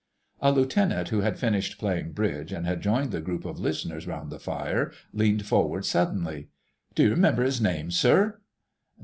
A 0.41 0.51
Lieutenant 0.51 1.09
who 1.09 1.19
had 1.21 1.37
finished 1.37 1.77
playing 1.77 2.13
Bridge 2.13 2.51
and 2.51 2.65
had 2.65 2.81
joined 2.81 3.11
the 3.11 3.21
group 3.21 3.45
of 3.45 3.59
listeners 3.59 4.07
round 4.07 4.31
the 4.31 4.39
fire 4.39 4.91
leaned 5.13 5.45
forward 5.45 5.85
suddenly. 5.85 6.47
"D'you 6.95 7.11
remember 7.11 7.43
his 7.43 7.61
name, 7.61 7.91
sir?" 7.91 8.39